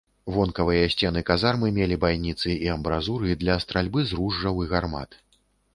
[0.35, 5.23] Вонкавыя сцены казармы мелі байніцы і амбразуры для стральбы з ружжаў і гармат.